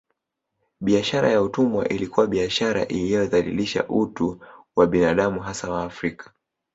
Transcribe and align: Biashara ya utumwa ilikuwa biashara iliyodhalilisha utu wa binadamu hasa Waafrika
Biashara 0.81 1.29
ya 1.31 1.41
utumwa 1.43 1.87
ilikuwa 1.89 2.27
biashara 2.27 2.85
iliyodhalilisha 2.85 3.87
utu 3.87 4.41
wa 4.75 4.87
binadamu 4.87 5.39
hasa 5.39 5.71
Waafrika 5.71 6.33